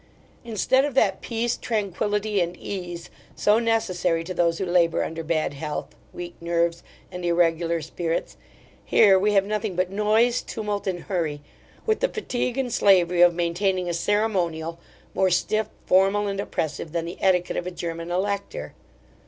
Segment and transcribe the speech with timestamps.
[0.43, 5.53] Instead of that peace, tranquillity, and case, so necessary to those who labour under bad
[5.53, 6.81] health, weak nerves,
[7.11, 8.35] and irregular spirits;
[8.83, 11.39] here we have nothing but noise, tumult, and hurry;
[11.85, 14.79] with the fatigue and slavery of maintaining a ceremonial,
[15.13, 18.73] more stiff, formal, and oppressive, than the etiquette of a German elector.